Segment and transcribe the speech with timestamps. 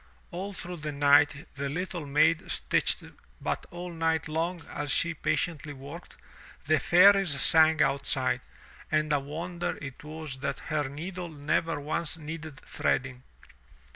[0.31, 3.03] All through the night the little maid stitched,
[3.39, 6.17] but all night long as she patiently worked,
[6.65, 8.41] the fairies sang outside,
[8.91, 13.21] and a wonder it was that her needle never once needed threading.